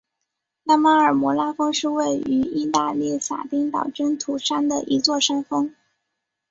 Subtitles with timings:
[0.63, 5.75] 拉马尔摩拉峰是位于义大利撒丁岛真图山的一座山峰。